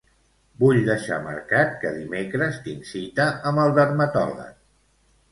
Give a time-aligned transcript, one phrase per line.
[0.61, 4.57] Vull deixar marcat que dimecres tinc cita amb el dermatòleg.